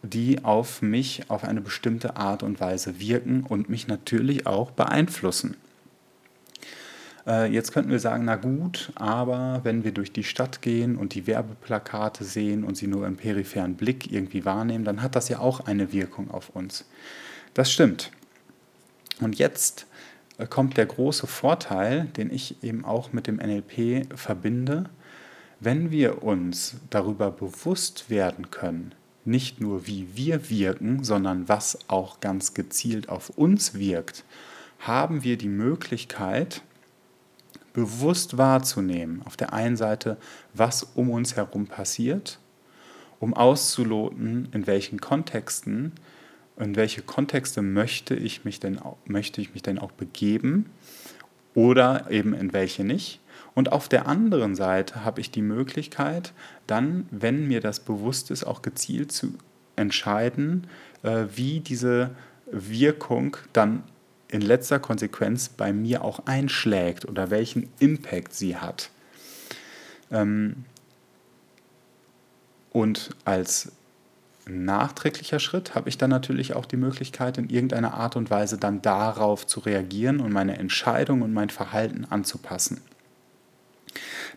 die 0.04 0.44
auf 0.44 0.82
mich 0.82 1.30
auf 1.30 1.44
eine 1.44 1.62
bestimmte 1.62 2.18
Art 2.18 2.44
und 2.44 2.60
Weise 2.60 3.00
wirken 3.00 3.44
und 3.44 3.70
mich 3.70 3.88
natürlich 3.88 4.46
auch 4.46 4.72
beeinflussen. 4.72 5.58
Äh, 7.26 7.52
jetzt 7.52 7.74
könnten 7.74 7.92
wir 7.92 8.00
sagen, 8.00 8.26
na 8.26 8.36
gut, 8.36 8.92
aber 8.96 9.62
wenn 9.64 9.84
wir 9.84 9.92
durch 9.92 10.14
die 10.14 10.24
Stadt 10.24 10.62
gehen 10.62 10.96
und 10.96 11.14
die 11.14 11.28
Werbeplakate 11.28 12.24
sehen 12.24 12.64
und 12.64 12.78
sie 12.78 12.88
nur 12.88 13.06
im 13.08 13.18
peripheren 13.18 13.76
Blick 13.76 14.12
irgendwie 14.12 14.46
wahrnehmen, 14.46 14.86
dann 14.86 15.02
hat 15.02 15.16
das 15.16 15.30
ja 15.30 15.40
auch 15.40 15.62
eine 15.62 15.92
Wirkung 15.92 16.32
auf 16.32 16.50
uns. 16.50 16.86
Das 17.54 17.72
stimmt. 17.72 18.12
Und 19.22 19.38
jetzt 19.38 19.88
äh, 20.38 20.46
kommt 20.46 20.78
der 20.78 20.86
große 20.86 21.28
Vorteil, 21.28 22.06
den 22.18 22.32
ich 22.32 22.64
eben 22.64 22.86
auch 22.86 23.14
mit 23.14 23.28
dem 23.28 23.38
NLP 23.38 24.18
verbinde. 24.18 24.90
Wenn 25.60 25.92
wir 25.92 26.24
uns 26.24 26.76
darüber 26.90 27.32
bewusst 27.32 28.10
werden 28.10 28.52
können, 28.52 28.94
nicht 29.26 29.60
nur 29.60 29.88
wie 29.88 30.08
wir 30.16 30.50
wirken, 30.50 31.04
sondern 31.04 31.50
was 31.50 31.80
auch 31.88 32.20
ganz 32.20 32.54
gezielt 32.54 33.10
auf 33.10 33.32
uns 33.32 33.74
wirkt, 33.74 34.24
haben 34.80 35.24
wir 35.24 35.38
die 35.38 35.50
Möglichkeit, 35.50 36.62
bewusst 37.74 38.38
wahrzunehmen, 38.38 39.22
auf 39.26 39.36
der 39.36 39.54
einen 39.54 39.78
Seite, 39.78 40.18
was 40.54 40.84
um 40.84 41.10
uns 41.10 41.36
herum 41.36 41.68
passiert, 41.68 42.40
um 43.20 43.34
auszuloten, 43.34 44.48
in 44.52 44.66
welchen 44.66 45.02
Kontexten 45.02 45.92
in 46.60 46.76
welche 46.76 47.02
Kontexte 47.02 47.62
möchte 47.62 48.16
ich 48.16 48.46
mich 48.46 48.60
denn, 48.60 48.80
möchte 49.06 49.42
ich 49.42 49.54
mich 49.54 49.64
denn 49.64 49.80
auch 49.80 49.92
begeben 49.92 50.70
oder 51.54 52.10
eben 52.10 52.34
in 52.34 52.54
welche 52.54 52.84
nicht. 52.84 53.20
Und 53.54 53.72
auf 53.72 53.90
der 53.90 54.08
anderen 54.08 54.56
Seite 54.56 55.04
habe 55.04 55.22
ich 55.22 55.32
die 55.32 55.42
Möglichkeit, 55.42 56.34
dann, 56.68 57.08
wenn 57.12 57.48
mir 57.48 57.62
das 57.62 57.80
bewusst 57.80 58.32
ist, 58.32 58.44
auch 58.44 58.62
gezielt 58.62 59.12
zu 59.12 59.34
entscheiden, 59.76 60.68
äh, 61.04 61.26
wie 61.36 61.60
diese 61.60 62.12
Wirkung 62.52 63.38
dann 63.54 63.84
in 64.28 64.42
letzter 64.42 64.80
Konsequenz 64.80 65.50
bei 65.50 65.74
mir 65.74 66.04
auch 66.04 66.26
einschlägt 66.26 67.06
oder 67.06 67.30
welchen 67.30 67.70
Impact 67.80 68.34
sie 68.34 68.58
hat. 68.58 68.90
Ähm, 70.12 70.66
und 72.72 73.12
als 73.26 73.72
nachträglicher 74.50 75.40
Schritt 75.40 75.76
habe 75.76 75.90
ich 75.90 75.98
dann 75.98 76.10
natürlich 76.10 76.56
auch 76.56 76.66
die 76.66 76.78
Möglichkeit, 76.78 77.38
in 77.38 77.50
irgendeiner 77.50 77.94
Art 77.94 78.16
und 78.16 78.30
Weise 78.30 78.58
dann 78.58 78.82
darauf 78.82 79.46
zu 79.46 79.60
reagieren 79.60 80.20
und 80.20 80.32
meine 80.32 80.58
Entscheidung 80.58 81.22
und 81.22 81.34
mein 81.34 81.50
Verhalten 81.50 82.06
anzupassen. 82.06 82.82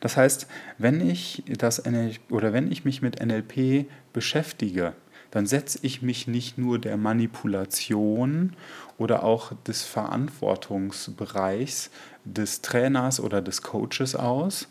Das 0.01 0.17
heißt, 0.17 0.47
wenn 0.79 1.07
ich 1.07 1.45
das 1.47 1.85
NLP, 1.85 2.21
oder 2.31 2.53
wenn 2.53 2.73
ich 2.73 2.85
mich 2.85 3.03
mit 3.03 3.25
NLP 3.25 3.87
beschäftige, 4.13 4.95
dann 5.31 5.47
setze 5.47 5.79
ich 5.83 6.03
mich 6.03 6.27
nicht 6.27 6.59
nur 6.59 6.79
der 6.79 6.97
Manipulation 6.97 8.57
oder 8.99 9.23
auch 9.23 9.53
des 9.67 9.85
Verantwortungsbereichs 9.85 11.91
des 12.25 12.63
Trainers 12.63 13.21
oder 13.21 13.41
des 13.41 13.63
Coaches 13.63 14.17
aus, 14.17 14.67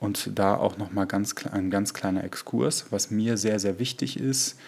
und 0.00 0.38
da 0.38 0.56
auch 0.56 0.76
nochmal 0.76 1.06
ganz, 1.06 1.34
ein 1.50 1.70
ganz 1.70 1.94
kleiner 1.94 2.24
Exkurs, 2.24 2.86
was 2.90 3.10
mir 3.10 3.36
sehr, 3.36 3.58
sehr 3.58 3.78
wichtig 3.78 4.18
ist. 4.18 4.58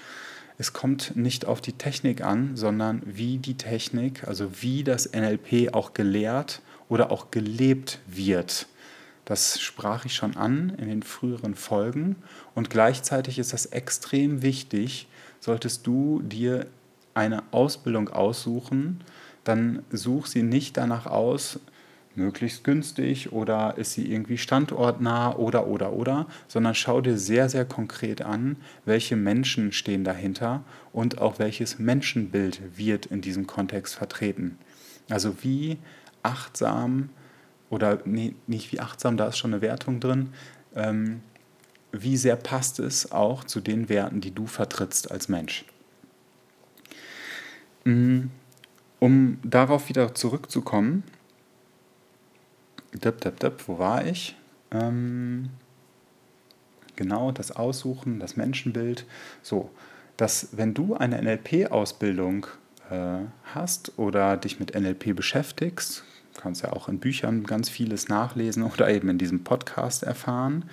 Es 0.56 0.72
kommt 0.72 1.14
nicht 1.14 1.44
auf 1.44 1.60
die 1.60 1.74
Technik 1.74 2.22
an, 2.22 2.56
sondern 2.56 3.02
wie 3.04 3.38
die 3.38 3.56
Technik, 3.56 4.26
also 4.26 4.62
wie 4.62 4.82
das 4.82 5.12
NLP 5.12 5.74
auch 5.74 5.94
gelehrt 5.94 6.62
oder 6.88 7.12
auch 7.12 7.30
gelebt 7.30 8.00
wird. 8.06 8.66
Das 9.24 9.60
sprach 9.60 10.06
ich 10.06 10.14
schon 10.14 10.36
an 10.36 10.72
in 10.78 10.88
den 10.88 11.02
früheren 11.02 11.54
Folgen. 11.54 12.16
Und 12.54 12.70
gleichzeitig 12.70 13.38
ist 13.38 13.52
das 13.52 13.66
extrem 13.66 14.42
wichtig, 14.42 15.06
solltest 15.38 15.86
du 15.86 16.22
dir 16.22 16.66
eine 17.14 17.42
Ausbildung 17.50 18.08
aussuchen, 18.08 19.04
dann 19.44 19.82
such 19.90 20.26
sie 20.26 20.42
nicht 20.42 20.76
danach 20.76 21.06
aus, 21.06 21.60
möglichst 22.18 22.64
günstig 22.64 23.32
oder 23.32 23.78
ist 23.78 23.92
sie 23.94 24.12
irgendwie 24.12 24.36
standortnah 24.36 25.36
oder 25.36 25.66
oder 25.66 25.92
oder, 25.92 26.26
sondern 26.48 26.74
schau 26.74 27.00
dir 27.00 27.16
sehr, 27.16 27.48
sehr 27.48 27.64
konkret 27.64 28.20
an, 28.22 28.56
welche 28.84 29.16
Menschen 29.16 29.72
stehen 29.72 30.04
dahinter 30.04 30.64
und 30.92 31.18
auch 31.20 31.38
welches 31.38 31.78
Menschenbild 31.78 32.76
wird 32.76 33.06
in 33.06 33.20
diesem 33.20 33.46
Kontext 33.46 33.94
vertreten. 33.94 34.58
Also 35.08 35.42
wie 35.42 35.78
achtsam 36.22 37.10
oder 37.70 38.00
nee, 38.04 38.34
nicht 38.46 38.72
wie 38.72 38.80
achtsam, 38.80 39.16
da 39.16 39.28
ist 39.28 39.38
schon 39.38 39.52
eine 39.52 39.62
Wertung 39.62 40.00
drin, 40.00 40.30
ähm, 40.74 41.20
wie 41.92 42.16
sehr 42.16 42.36
passt 42.36 42.80
es 42.80 43.12
auch 43.12 43.44
zu 43.44 43.60
den 43.60 43.88
Werten, 43.88 44.20
die 44.20 44.34
du 44.34 44.46
vertrittst 44.46 45.10
als 45.10 45.28
Mensch. 45.28 45.64
Mm, 47.84 48.26
um 48.98 49.38
darauf 49.42 49.88
wieder 49.88 50.14
zurückzukommen, 50.14 51.04
Dip, 52.94 53.20
dip, 53.20 53.38
dip, 53.40 53.68
wo 53.68 53.78
war 53.78 54.06
ich? 54.06 54.36
Ähm, 54.70 55.50
genau, 56.96 57.32
das 57.32 57.52
Aussuchen, 57.52 58.18
das 58.18 58.36
Menschenbild. 58.36 59.06
So, 59.42 59.70
dass 60.16 60.48
wenn 60.52 60.74
du 60.74 60.94
eine 60.94 61.20
NLP-Ausbildung 61.22 62.46
äh, 62.90 63.18
hast 63.54 63.98
oder 63.98 64.36
dich 64.36 64.58
mit 64.58 64.74
NLP 64.74 65.14
beschäftigst, 65.14 66.04
kannst 66.36 66.62
ja 66.62 66.72
auch 66.72 66.88
in 66.88 66.98
Büchern 66.98 67.44
ganz 67.44 67.68
vieles 67.68 68.08
nachlesen 68.08 68.62
oder 68.72 68.88
eben 68.88 69.08
in 69.08 69.18
diesem 69.18 69.44
Podcast 69.44 70.02
erfahren, 70.02 70.64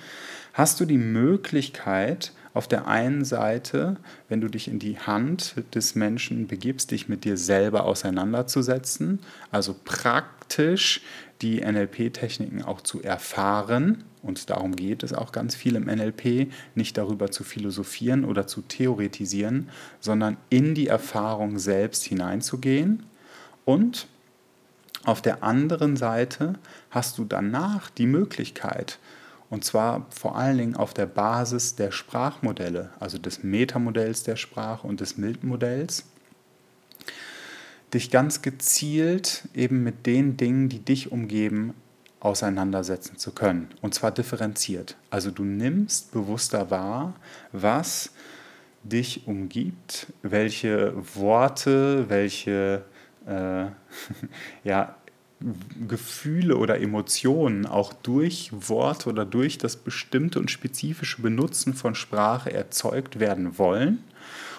hast 0.54 0.80
du 0.80 0.86
die 0.86 0.98
Möglichkeit, 0.98 2.32
auf 2.56 2.70
der 2.70 2.88
einen 2.88 3.26
Seite, 3.26 3.98
wenn 4.30 4.40
du 4.40 4.48
dich 4.48 4.70
in 4.70 4.80
die 4.80 4.98
Hand 4.98 5.56
des 5.76 5.94
Menschen 5.94 6.48
begibst, 6.48 6.90
dich 6.90 7.10
mit 7.10 7.26
dir 7.26 7.38
selber 7.38 7.84
auseinanderzusetzen, 7.84 9.20
also 9.52 9.76
praktisch 9.84 11.02
die 11.42 11.60
NLP-Techniken 11.60 12.64
auch 12.64 12.80
zu 12.80 13.04
erfahren. 13.04 14.06
Und 14.24 14.50
darum 14.50 14.76
geht 14.76 15.04
es 15.04 15.14
auch 15.14 15.34
ganz 15.34 15.54
viel 15.54 15.76
im 15.76 15.86
NLP, 15.86 16.50
nicht 16.76 16.98
darüber 16.98 17.30
zu 17.30 17.44
philosophieren 17.44 18.24
oder 18.24 18.48
zu 18.48 18.62
theoretisieren, 18.62 19.70
sondern 20.00 20.38
in 20.50 20.76
die 20.76 20.88
Erfahrung 20.88 21.60
selbst 21.60 22.06
hineinzugehen. 22.06 23.04
Und 23.66 24.08
auf 25.04 25.22
der 25.22 25.44
anderen 25.44 25.98
Seite 25.98 26.54
hast 26.90 27.18
du 27.18 27.26
danach 27.26 27.90
die 27.90 28.08
Möglichkeit, 28.08 28.98
und 29.50 29.64
zwar 29.64 30.06
vor 30.10 30.36
allen 30.36 30.58
Dingen 30.58 30.76
auf 30.76 30.94
der 30.94 31.06
Basis 31.06 31.76
der 31.76 31.92
Sprachmodelle, 31.92 32.92
also 33.00 33.18
des 33.18 33.44
Metamodells 33.44 34.24
der 34.24 34.36
Sprache 34.36 34.88
und 34.88 35.02
des 35.02 35.18
Milton-Modells, 35.18 36.06
dich 37.94 38.12
ganz 38.12 38.42
gezielt 38.42 39.48
eben 39.54 39.84
mit 39.84 40.06
den 40.06 40.38
Dingen, 40.38 40.70
die 40.70 40.80
dich 40.80 41.12
umgeben, 41.12 41.74
auseinandersetzen 42.20 43.18
zu 43.18 43.32
können. 43.32 43.70
Und 43.82 43.94
zwar 43.94 44.12
differenziert. 44.12 44.98
Also 45.12 45.30
du 45.30 45.44
nimmst 45.44 46.12
bewusster 46.12 46.72
wahr, 46.72 47.14
was 47.52 48.12
dich 48.84 49.28
umgibt, 49.28 50.08
welche 50.24 50.94
Worte, 51.16 52.10
welche 52.10 52.84
äh, 53.28 53.66
ja, 54.64 54.96
Gefühle 55.88 56.58
oder 56.58 56.80
Emotionen 56.80 57.66
auch 57.66 57.94
durch 57.94 58.52
Worte 58.52 59.10
oder 59.10 59.26
durch 59.26 59.58
das 59.58 59.76
bestimmte 59.76 60.40
und 60.40 60.50
spezifische 60.50 61.22
Benutzen 61.22 61.74
von 61.74 61.94
Sprache 61.94 62.52
erzeugt 62.52 63.20
werden 63.20 63.58
wollen. 63.58 64.04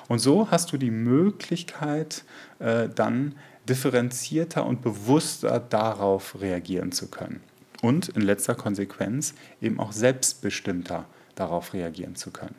Und 0.08 0.20
so 0.20 0.50
hast 0.50 0.72
du 0.72 0.76
die 0.76 0.92
Möglichkeit, 0.92 2.24
äh, 2.60 2.88
dann 2.88 3.34
differenzierter 3.68 4.64
und 4.64 4.82
bewusster 4.82 5.58
darauf 5.58 6.40
reagieren 6.40 6.92
zu 6.92 7.08
können. 7.08 7.40
Und 7.82 8.08
in 8.10 8.22
letzter 8.22 8.54
Konsequenz 8.54 9.34
eben 9.60 9.80
auch 9.80 9.92
selbstbestimmter 9.92 11.06
darauf 11.34 11.74
reagieren 11.74 12.14
zu 12.14 12.30
können. 12.30 12.54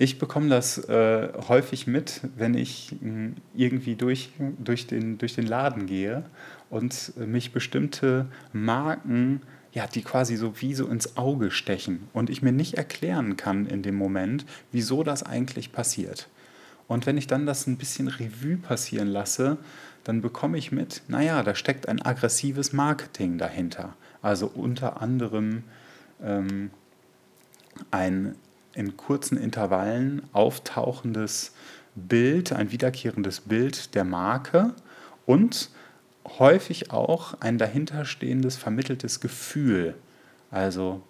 Ich 0.00 0.18
bekomme 0.18 0.48
das 0.48 0.78
äh, 0.88 1.28
häufig 1.48 1.88
mit, 1.88 2.20
wenn 2.36 2.54
ich 2.54 2.92
äh, 3.02 3.30
irgendwie 3.54 3.96
durch, 3.96 4.30
durch, 4.58 4.86
den, 4.86 5.18
durch 5.18 5.34
den 5.34 5.46
Laden 5.46 5.86
gehe 5.86 6.24
und 6.70 7.16
mich 7.16 7.52
bestimmte 7.52 8.26
Marken, 8.52 9.42
ja, 9.72 9.86
die 9.86 10.02
quasi 10.02 10.36
so 10.36 10.60
wie 10.60 10.74
so 10.74 10.86
ins 10.86 11.16
Auge 11.16 11.50
stechen 11.50 12.08
und 12.12 12.30
ich 12.30 12.42
mir 12.42 12.52
nicht 12.52 12.74
erklären 12.74 13.36
kann 13.36 13.66
in 13.66 13.82
dem 13.82 13.96
Moment, 13.96 14.46
wieso 14.70 15.02
das 15.02 15.24
eigentlich 15.24 15.72
passiert. 15.72 16.28
Und 16.86 17.04
wenn 17.06 17.18
ich 17.18 17.26
dann 17.26 17.44
das 17.44 17.66
ein 17.66 17.76
bisschen 17.76 18.08
Revue 18.08 18.56
passieren 18.56 19.08
lasse, 19.08 19.58
dann 20.04 20.22
bekomme 20.22 20.56
ich 20.58 20.72
mit, 20.72 21.02
naja, 21.08 21.42
da 21.42 21.54
steckt 21.54 21.88
ein 21.88 22.00
aggressives 22.00 22.72
Marketing 22.72 23.36
dahinter. 23.36 23.94
Also 24.22 24.46
unter 24.46 25.02
anderem 25.02 25.64
ähm, 26.22 26.70
ein 27.90 28.36
in 28.78 28.96
kurzen 28.96 29.36
Intervallen 29.36 30.22
auftauchendes 30.32 31.52
Bild, 31.96 32.52
ein 32.52 32.70
wiederkehrendes 32.70 33.40
Bild 33.40 33.94
der 33.96 34.04
Marke 34.04 34.72
und 35.26 35.70
häufig 36.38 36.92
auch 36.92 37.34
ein 37.40 37.58
dahinterstehendes 37.58 38.56
vermitteltes 38.56 39.18
Gefühl. 39.18 39.94
Also 40.52 41.02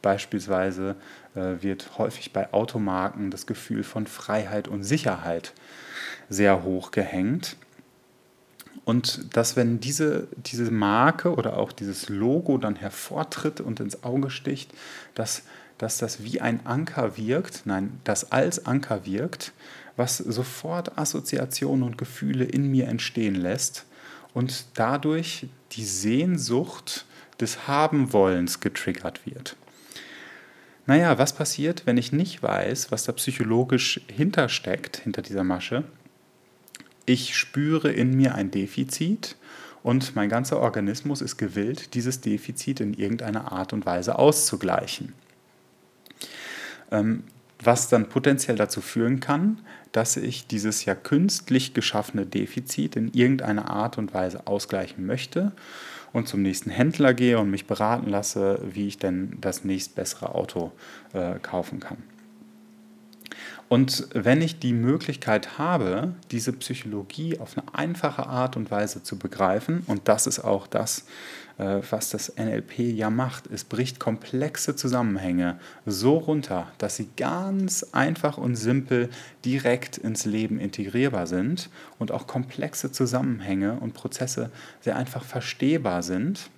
beispielsweise 0.00 0.94
äh, 1.34 1.60
wird 1.60 1.98
häufig 1.98 2.32
bei 2.32 2.52
Automarken 2.52 3.32
das 3.32 3.46
Gefühl 3.46 3.82
von 3.82 4.06
Freiheit 4.06 4.68
und 4.68 4.84
Sicherheit 4.84 5.52
sehr 6.28 6.62
hoch 6.62 6.92
gehängt. 6.92 7.56
Und 8.84 9.36
dass 9.36 9.56
wenn 9.56 9.80
diese, 9.80 10.28
diese 10.36 10.70
Marke 10.70 11.34
oder 11.34 11.56
auch 11.56 11.72
dieses 11.72 12.08
Logo 12.08 12.58
dann 12.58 12.76
hervortritt 12.76 13.60
und 13.60 13.80
ins 13.80 14.04
Auge 14.04 14.30
sticht, 14.30 14.72
dass 15.14 15.42
dass 15.80 15.96
das 15.96 16.22
wie 16.22 16.42
ein 16.42 16.66
Anker 16.66 17.16
wirkt, 17.16 17.62
nein, 17.64 18.00
das 18.04 18.32
als 18.32 18.66
Anker 18.66 19.06
wirkt, 19.06 19.52
was 19.96 20.18
sofort 20.18 20.98
Assoziationen 20.98 21.82
und 21.82 21.96
Gefühle 21.96 22.44
in 22.44 22.70
mir 22.70 22.86
entstehen 22.86 23.34
lässt 23.34 23.86
und 24.34 24.66
dadurch 24.74 25.46
die 25.72 25.86
Sehnsucht 25.86 27.06
des 27.40 27.66
Habenwollens 27.66 28.60
getriggert 28.60 29.24
wird. 29.24 29.56
Naja, 30.84 31.16
was 31.16 31.32
passiert, 31.32 31.86
wenn 31.86 31.96
ich 31.96 32.12
nicht 32.12 32.42
weiß, 32.42 32.92
was 32.92 33.04
da 33.04 33.12
psychologisch 33.12 34.02
hintersteckt, 34.14 34.98
hinter 34.98 35.22
dieser 35.22 35.44
Masche? 35.44 35.84
Ich 37.06 37.34
spüre 37.38 37.90
in 37.90 38.14
mir 38.14 38.34
ein 38.34 38.50
Defizit 38.50 39.34
und 39.82 40.14
mein 40.14 40.28
ganzer 40.28 40.60
Organismus 40.60 41.22
ist 41.22 41.38
gewillt, 41.38 41.94
dieses 41.94 42.20
Defizit 42.20 42.80
in 42.80 42.92
irgendeiner 42.92 43.50
Art 43.50 43.72
und 43.72 43.86
Weise 43.86 44.18
auszugleichen. 44.18 45.14
Ähm, 46.90 47.24
was 47.62 47.88
dann 47.88 48.08
potenziell 48.08 48.56
dazu 48.56 48.80
führen 48.80 49.20
kann, 49.20 49.58
dass 49.92 50.16
ich 50.16 50.46
dieses 50.46 50.84
ja 50.84 50.94
künstlich 50.94 51.74
geschaffene 51.74 52.24
Defizit 52.24 52.96
in 52.96 53.12
irgendeiner 53.12 53.70
Art 53.70 53.98
und 53.98 54.14
Weise 54.14 54.46
ausgleichen 54.46 55.04
möchte 55.04 55.52
und 56.12 56.28
zum 56.28 56.42
nächsten 56.42 56.70
Händler 56.70 57.14
gehe 57.14 57.38
und 57.38 57.50
mich 57.50 57.66
beraten 57.66 58.08
lasse, 58.08 58.60
wie 58.72 58.88
ich 58.88 58.98
denn 58.98 59.36
das 59.40 59.64
nächstbessere 59.64 60.34
Auto 60.34 60.72
äh, 61.12 61.38
kaufen 61.40 61.80
kann. 61.80 61.98
Und 63.68 64.08
wenn 64.14 64.42
ich 64.42 64.58
die 64.58 64.72
Möglichkeit 64.72 65.56
habe, 65.56 66.14
diese 66.32 66.52
Psychologie 66.52 67.38
auf 67.38 67.56
eine 67.56 67.72
einfache 67.72 68.26
Art 68.26 68.56
und 68.56 68.70
Weise 68.72 69.04
zu 69.04 69.16
begreifen, 69.16 69.84
und 69.86 70.08
das 70.08 70.26
ist 70.26 70.40
auch 70.40 70.66
das, 70.66 71.06
was 71.60 72.08
das 72.08 72.32
NLP 72.36 72.78
ja 72.78 73.10
macht, 73.10 73.46
es 73.52 73.64
bricht 73.64 73.98
komplexe 73.98 74.76
Zusammenhänge 74.76 75.58
so 75.84 76.16
runter, 76.16 76.72
dass 76.78 76.96
sie 76.96 77.10
ganz 77.18 77.84
einfach 77.92 78.38
und 78.38 78.56
simpel 78.56 79.10
direkt 79.44 79.98
ins 79.98 80.24
Leben 80.24 80.58
integrierbar 80.58 81.26
sind 81.26 81.68
und 81.98 82.12
auch 82.12 82.26
komplexe 82.26 82.92
Zusammenhänge 82.92 83.74
und 83.74 83.92
Prozesse 83.92 84.50
sehr 84.80 84.96
einfach 84.96 85.22
verstehbar 85.22 86.02
sind 86.02 86.48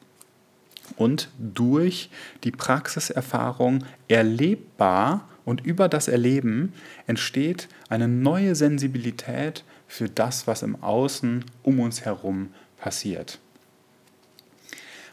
und 0.97 1.31
durch 1.39 2.09
die 2.45 2.53
Praxiserfahrung 2.53 3.85
erlebbar 4.07 5.29
und 5.45 5.67
über 5.67 5.89
das 5.89 6.07
Erleben 6.07 6.75
entsteht 7.09 7.69
eine 7.89 8.07
neue 8.07 8.55
Sensibilität 8.55 9.65
für 9.89 10.09
das, 10.09 10.47
was 10.47 10.63
im 10.63 10.81
Außen 10.81 11.45
um 11.65 11.81
uns 11.81 12.05
herum 12.05 12.51
passiert. 12.79 13.41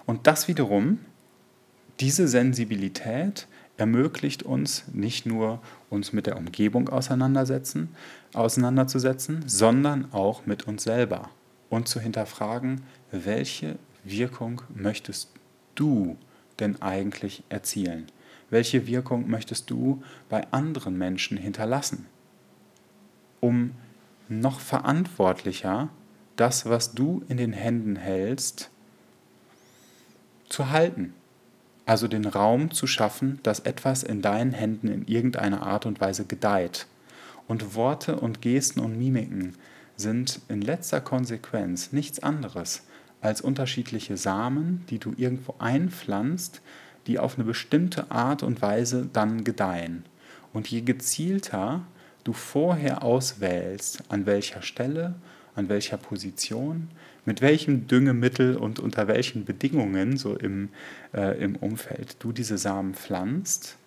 Und 0.10 0.26
das 0.26 0.48
wiederum, 0.48 0.98
diese 2.00 2.28
Sensibilität 2.28 3.48
ermöglicht 3.78 4.42
uns 4.42 4.86
nicht 4.92 5.28
nur 5.28 5.62
uns 5.92 6.14
mit 6.14 6.26
der 6.26 6.36
Umgebung 6.36 6.90
auseinandersetzen, 6.90 7.90
auseinanderzusetzen, 8.34 9.44
sondern 9.46 10.12
auch 10.12 10.48
mit 10.48 10.68
uns 10.68 10.82
selber 10.82 11.30
und 11.70 11.88
zu 11.88 12.00
hinterfragen, 12.00 12.82
welche 13.12 13.78
Wirkung 14.04 14.64
möchtest 14.74 15.30
du 15.76 16.18
denn 16.60 16.82
eigentlich 16.82 17.44
erzielen? 17.50 18.08
Welche 18.50 18.88
Wirkung 18.88 19.30
möchtest 19.30 19.70
du 19.70 20.02
bei 20.28 20.52
anderen 20.52 20.98
Menschen 20.98 21.38
hinterlassen? 21.38 22.08
Um 23.42 23.76
noch 24.28 24.60
verantwortlicher 24.60 25.90
das, 26.36 26.66
was 26.66 26.96
du 26.96 27.22
in 27.28 27.38
den 27.38 27.54
Händen 27.54 27.96
hältst, 27.96 28.72
zu 30.50 30.70
halten. 30.70 31.14
Also 31.86 32.08
den 32.08 32.26
Raum 32.26 32.72
zu 32.72 32.86
schaffen, 32.86 33.40
dass 33.44 33.62
etwas 33.62 34.04
in 34.04 34.22
deinen 34.22 34.52
Händen 34.52 34.88
in 34.88 35.08
irgendeiner 35.08 35.64
Art 35.64 35.86
und 35.86 36.00
Weise 36.02 36.26
gedeiht. 36.26 36.86
Und 37.48 37.74
Worte 37.74 38.18
und 38.18 38.42
Gesten 38.42 38.80
und 38.80 38.98
Mimiken 38.98 39.56
sind 39.96 40.42
in 40.50 40.62
letzter 40.62 41.02
Konsequenz 41.02 41.92
nichts 41.92 42.20
anderes 42.22 42.84
als 43.22 43.42
unterschiedliche 43.42 44.18
Samen, 44.18 44.86
die 44.90 45.00
du 45.00 45.14
irgendwo 45.18 45.56
einpflanzt, 45.60 46.62
die 47.08 47.20
auf 47.20 47.36
eine 47.36 47.44
bestimmte 47.44 48.12
Art 48.12 48.44
und 48.44 48.62
Weise 48.62 49.10
dann 49.12 49.44
gedeihen. 49.44 50.06
Und 50.54 50.70
je 50.70 50.82
gezielter 50.82 51.84
du 52.24 52.34
vorher 52.34 53.04
auswählst, 53.04 54.04
an 54.10 54.26
welcher 54.26 54.62
Stelle, 54.62 55.16
an 55.56 55.70
welcher 55.70 55.98
Position, 55.98 56.90
mit 57.30 57.42
welchem 57.42 57.86
Düngemittel 57.86 58.58
und 58.58 58.80
unter 58.80 59.08
welchen 59.08 59.46
Bedingungen 59.46 60.18
so 60.18 60.36
im, 60.36 60.70
äh, 61.14 61.40
im 61.40 61.56
Umfeld 61.58 62.16
du 62.18 62.32
diese 62.32 62.58
Samen 62.58 62.96
pflanzt, 62.96 63.78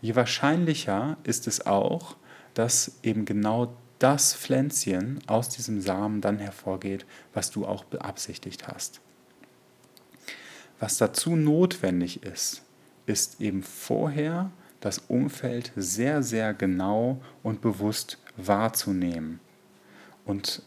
je 0.00 0.16
wahrscheinlicher 0.16 1.16
ist 1.22 1.46
es 1.46 1.64
auch, 1.64 2.16
dass 2.54 2.98
eben 3.04 3.24
genau 3.24 3.72
das 4.00 4.34
Pflänzchen 4.34 5.20
aus 5.28 5.48
diesem 5.48 5.80
Samen 5.80 6.20
dann 6.20 6.40
hervorgeht, 6.40 7.06
was 7.32 7.52
du 7.52 7.66
auch 7.66 7.84
beabsichtigt 7.84 8.66
hast. 8.66 9.00
Was 10.80 10.98
dazu 10.98 11.36
notwendig 11.36 12.24
ist, 12.24 12.62
ist 13.06 13.40
eben 13.40 13.62
vorher 13.62 14.50
das 14.80 14.98
Umfeld 15.06 15.70
sehr, 15.76 16.24
sehr 16.24 16.52
genau 16.52 17.22
und 17.44 17.60
bewusst 17.60 18.18
wahrzunehmen. 18.36 19.38
Und 20.24 20.64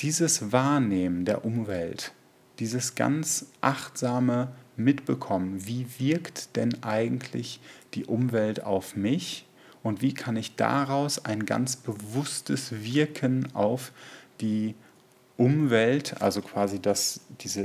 dieses 0.00 0.52
Wahrnehmen 0.52 1.24
der 1.24 1.44
Umwelt, 1.44 2.12
dieses 2.58 2.94
ganz 2.94 3.46
achtsame 3.60 4.52
Mitbekommen, 4.76 5.66
wie 5.66 5.86
wirkt 5.98 6.56
denn 6.56 6.82
eigentlich 6.82 7.60
die 7.94 8.04
Umwelt 8.04 8.62
auf 8.62 8.96
mich 8.96 9.46
und 9.82 10.02
wie 10.02 10.14
kann 10.14 10.36
ich 10.36 10.56
daraus 10.56 11.24
ein 11.24 11.46
ganz 11.46 11.76
bewusstes 11.76 12.84
Wirken 12.84 13.48
auf 13.54 13.92
die 14.40 14.74
Umwelt, 15.36 16.20
also 16.20 16.42
quasi 16.42 16.80
das, 16.80 17.20
diese 17.40 17.64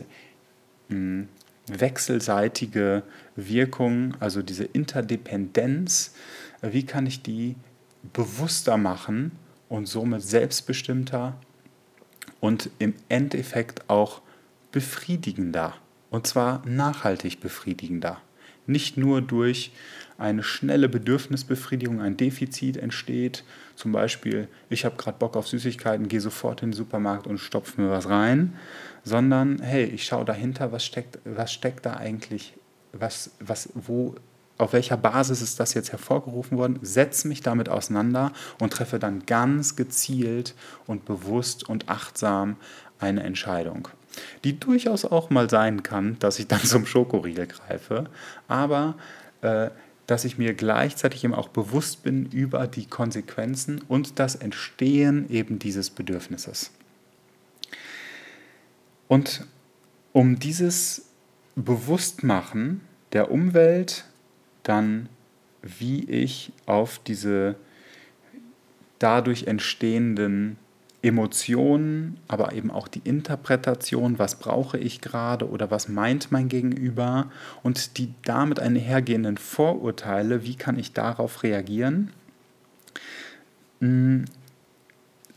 mh, 0.89 0.95
hm, 0.95 1.27
wechselseitige 1.67 3.03
Wirkung, 3.35 4.15
also 4.19 4.41
diese 4.41 4.65
Interdependenz, 4.65 6.13
wie 6.61 6.85
kann 6.85 7.05
ich 7.05 7.21
die 7.21 7.55
bewusster 8.11 8.77
machen 8.77 9.31
und 9.69 9.87
somit 9.87 10.23
selbstbestimmter 10.23 11.37
und 12.39 12.69
im 12.79 12.93
Endeffekt 13.09 13.89
auch 13.89 14.21
befriedigender. 14.71 15.75
Und 16.09 16.27
zwar 16.27 16.61
nachhaltig 16.65 17.39
befriedigender. 17.39 18.21
Nicht 18.67 18.97
nur 18.97 19.21
durch 19.21 19.71
eine 20.17 20.43
schnelle 20.43 20.89
Bedürfnisbefriedigung, 20.89 22.01
ein 22.01 22.17
Defizit 22.17 22.77
entsteht. 22.77 23.43
Zum 23.75 23.91
Beispiel, 23.91 24.47
ich 24.69 24.85
habe 24.85 24.95
gerade 24.95 25.17
Bock 25.17 25.35
auf 25.35 25.47
Süßigkeiten, 25.47 26.07
gehe 26.07 26.21
sofort 26.21 26.61
in 26.61 26.69
den 26.69 26.77
Supermarkt 26.77 27.27
und 27.27 27.39
stopfe 27.39 27.81
mir 27.81 27.89
was 27.89 28.07
rein, 28.07 28.53
sondern 29.03 29.59
hey, 29.61 29.85
ich 29.85 30.05
schaue 30.05 30.25
dahinter, 30.25 30.71
was 30.71 30.85
steckt, 30.85 31.19
was 31.25 31.51
steckt 31.51 31.85
da 31.85 31.95
eigentlich, 31.95 32.53
was, 32.93 33.31
was, 33.39 33.69
wo, 33.73 34.15
auf 34.57 34.73
welcher 34.73 34.97
Basis 34.97 35.41
ist 35.41 35.59
das 35.59 35.73
jetzt 35.73 35.91
hervorgerufen 35.91 36.57
worden, 36.57 36.79
setze 36.81 37.27
mich 37.27 37.41
damit 37.41 37.69
auseinander 37.69 38.31
und 38.59 38.71
treffe 38.71 38.99
dann 38.99 39.25
ganz 39.25 39.75
gezielt 39.75 40.53
und 40.85 41.05
bewusst 41.05 41.67
und 41.67 41.89
achtsam 41.89 42.57
eine 42.99 43.23
Entscheidung 43.23 43.89
die 44.43 44.59
durchaus 44.59 45.05
auch 45.05 45.29
mal 45.29 45.49
sein 45.49 45.83
kann, 45.83 46.17
dass 46.19 46.39
ich 46.39 46.47
dann 46.47 46.61
zum 46.63 46.85
Schokoriegel 46.85 47.47
greife. 47.47 48.09
Aber 48.47 48.95
äh, 49.41 49.69
dass 50.07 50.25
ich 50.25 50.37
mir 50.37 50.53
gleichzeitig 50.53 51.23
eben 51.23 51.33
auch 51.33 51.47
bewusst 51.47 52.03
bin 52.03 52.25
über 52.25 52.67
die 52.67 52.85
Konsequenzen 52.85 53.81
und 53.87 54.19
das 54.19 54.35
Entstehen 54.35 55.29
eben 55.29 55.59
dieses 55.59 55.89
Bedürfnisses. 55.89 56.71
Und 59.07 59.45
um 60.11 60.39
dieses 60.39 61.05
Bewusstmachen 61.55 62.81
der 63.13 63.31
Umwelt, 63.31 64.05
dann 64.63 65.09
wie 65.61 66.03
ich 66.03 66.51
auf 66.65 66.99
diese 66.99 67.55
dadurch 68.99 69.47
entstehenden 69.47 70.57
Emotionen, 71.01 72.17
aber 72.29 72.53
eben 72.53 72.71
auch 72.71 72.87
die 72.87 73.01
Interpretation, 73.03 74.19
was 74.19 74.39
brauche 74.39 74.77
ich 74.77 75.01
gerade 75.01 75.49
oder 75.49 75.69
was 75.69 75.89
meint 75.89 76.31
mein 76.31 76.47
Gegenüber 76.47 77.29
und 77.61 77.97
die 77.97 78.13
damit 78.23 78.59
einhergehenden 78.61 79.37
Vorurteile, 79.37 80.43
wie 80.43 80.55
kann 80.55 80.79
ich 80.79 80.93
darauf 80.93 81.43
reagieren, 81.43 82.11
mm, 83.81 84.23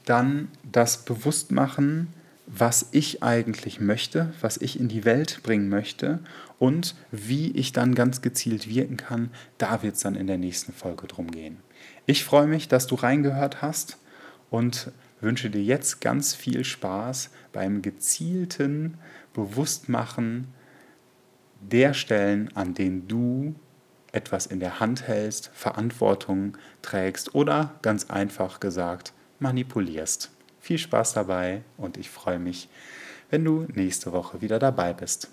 dann 0.05 0.49
das 0.71 1.05
Bewusstmachen, 1.05 2.09
was 2.47 2.89
ich 2.93 3.23
eigentlich 3.23 3.81
möchte, 3.81 4.33
was 4.41 4.57
ich 4.57 4.79
in 4.79 4.89
die 4.89 5.05
Welt 5.05 5.41
bringen 5.43 5.69
möchte 5.69 6.21
und 6.59 6.95
wie 7.11 7.51
ich 7.51 7.73
dann 7.73 7.95
ganz 7.95 8.23
gezielt 8.23 8.69
wirken 8.69 8.97
kann, 8.97 9.31
da 9.59 9.83
wird 9.83 9.97
es 9.97 10.03
dann 10.03 10.15
in 10.15 10.27
der 10.27 10.39
nächsten 10.39 10.73
Folge 10.73 11.07
drum 11.09 11.31
gehen. 11.31 11.59
Ich 12.07 12.25
freue 12.25 12.47
mich, 12.47 12.69
dass 12.69 12.87
du 12.87 12.95
reingehört 12.95 13.63
hast 13.63 13.99
und 14.49 14.93
wünsche 15.21 15.51
dir 15.51 15.63
jetzt 15.63 16.01
ganz 16.01 16.35
viel 16.35 16.65
Spaß 16.65 17.31
beim 17.53 17.83
gezielten 17.83 18.99
Bewusstmachen 19.35 20.49
der 21.61 21.95
Stellen, 21.95 22.55
an 22.55 22.75
denen 22.75 23.09
du 23.09 23.57
etwas 24.13 24.47
in 24.47 24.61
der 24.61 24.79
Hand 24.79 25.09
hältst, 25.09 25.51
Verantwortung 25.53 26.57
trägst 26.81 27.35
oder 27.35 27.75
ganz 27.83 28.09
einfach 28.09 28.61
gesagt 28.61 29.13
manipulierst. 29.41 30.31
Viel 30.67 30.79
Spaß 30.79 31.13
dabei 31.13 31.63
und 31.77 31.97
ich 31.97 32.11
freue 32.11 32.41
mich, 32.41 32.69
wenn 33.31 33.45
du 33.45 33.69
nächste 33.75 34.11
Woche 34.11 34.41
wieder 34.41 34.59
dabei 34.59 34.93
bist. 34.95 35.31